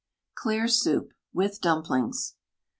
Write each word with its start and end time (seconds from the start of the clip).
CLEAR 0.33 0.67
SOUP 0.67 1.09
(with 1.31 1.61
Dumplings). 1.61 2.33